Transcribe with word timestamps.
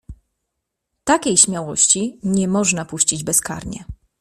"Takiej 1.03 1.37
śmiałości 1.37 2.19
nie 2.23 2.47
można 2.47 2.85
puścić 2.85 3.23
bezkarnie." 3.23 3.85